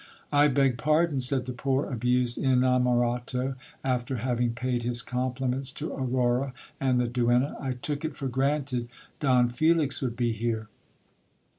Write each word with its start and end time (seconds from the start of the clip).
I 0.31 0.47
beg 0.47 0.79
pardon 0.79 1.21
said 1.21 1.45
the 1.45 1.53
poor 1.53 1.85
abused 1.85 2.39
inamorato, 2.39 3.53
after 3.83 4.15
having 4.17 4.53
paid 4.53 4.81
his 4.81 5.03
compliments 5.03 5.71
to 5.73 5.93
Aurora 5.93 6.55
and 6.79 6.99
the 6.99 7.05
Duenna 7.07 7.55
I 7.59 7.73
took 7.73 8.03
it 8.03 8.15
for 8.17 8.27
granted 8.27 8.89
Don 9.19 9.51
Felix 9.51 10.01
would 10.01 10.15
be 10.15 10.31
here. 10.31 10.69